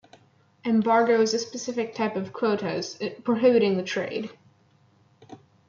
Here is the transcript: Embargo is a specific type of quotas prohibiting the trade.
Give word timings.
Embargo 0.65 1.21
is 1.21 1.35
a 1.35 1.37
specific 1.37 1.93
type 1.93 2.15
of 2.15 2.33
quotas 2.33 2.97
prohibiting 3.23 3.77
the 3.77 3.83
trade. 3.83 4.35